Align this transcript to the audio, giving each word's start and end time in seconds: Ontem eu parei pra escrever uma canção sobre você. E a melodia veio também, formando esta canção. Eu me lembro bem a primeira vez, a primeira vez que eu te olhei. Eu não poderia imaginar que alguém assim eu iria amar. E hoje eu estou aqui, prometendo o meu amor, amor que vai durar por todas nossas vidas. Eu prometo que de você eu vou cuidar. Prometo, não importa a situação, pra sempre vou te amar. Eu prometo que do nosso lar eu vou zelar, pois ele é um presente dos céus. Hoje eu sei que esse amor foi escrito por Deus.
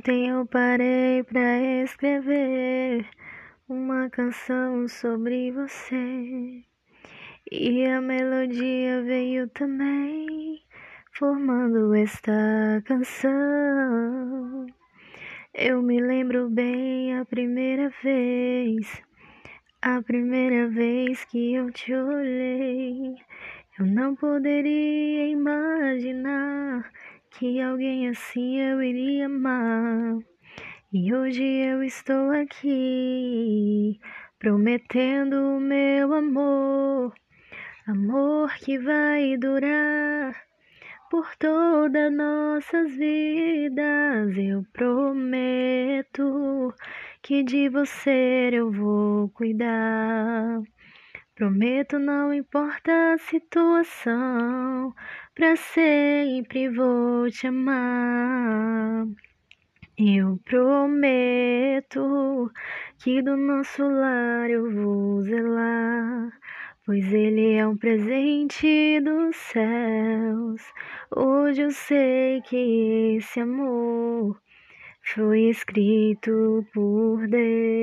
Ontem 0.00 0.28
eu 0.28 0.46
parei 0.46 1.22
pra 1.24 1.60
escrever 1.84 3.04
uma 3.68 4.08
canção 4.08 4.88
sobre 4.88 5.52
você. 5.52 6.64
E 7.52 7.84
a 7.84 8.00
melodia 8.00 9.02
veio 9.02 9.46
também, 9.50 10.62
formando 11.12 11.94
esta 11.94 12.32
canção. 12.86 14.66
Eu 15.52 15.82
me 15.82 16.00
lembro 16.00 16.48
bem 16.48 17.18
a 17.18 17.26
primeira 17.26 17.92
vez, 18.02 19.02
a 19.82 20.00
primeira 20.00 20.66
vez 20.66 21.26
que 21.26 21.52
eu 21.52 21.70
te 21.70 21.92
olhei. 21.92 23.16
Eu 23.78 23.84
não 23.84 24.16
poderia 24.16 25.28
imaginar 25.28 26.59
que 27.30 27.60
alguém 27.60 28.08
assim 28.08 28.60
eu 28.60 28.82
iria 28.82 29.26
amar. 29.26 30.18
E 30.92 31.14
hoje 31.14 31.44
eu 31.44 31.82
estou 31.82 32.30
aqui, 32.32 34.00
prometendo 34.38 35.34
o 35.56 35.60
meu 35.60 36.12
amor, 36.12 37.14
amor 37.86 38.52
que 38.56 38.78
vai 38.78 39.36
durar 39.36 40.34
por 41.10 41.36
todas 41.36 42.12
nossas 42.12 42.92
vidas. 42.96 44.36
Eu 44.36 44.64
prometo 44.72 46.22
que 47.22 47.42
de 47.44 47.68
você 47.68 48.50
eu 48.52 48.70
vou 48.70 49.28
cuidar. 49.30 50.60
Prometo, 51.40 51.98
não 51.98 52.34
importa 52.34 53.14
a 53.14 53.18
situação, 53.18 54.94
pra 55.34 55.56
sempre 55.56 56.68
vou 56.68 57.30
te 57.30 57.46
amar. 57.46 59.06
Eu 59.96 60.38
prometo 60.44 61.98
que 63.02 63.22
do 63.22 63.38
nosso 63.38 63.82
lar 63.82 64.50
eu 64.50 64.70
vou 64.70 65.22
zelar, 65.22 66.30
pois 66.84 67.10
ele 67.10 67.54
é 67.54 67.66
um 67.66 67.74
presente 67.74 69.00
dos 69.00 69.34
céus. 69.34 70.60
Hoje 71.10 71.62
eu 71.62 71.70
sei 71.70 72.42
que 72.42 73.16
esse 73.16 73.40
amor 73.40 74.38
foi 75.14 75.48
escrito 75.48 76.66
por 76.74 77.26
Deus. 77.26 77.79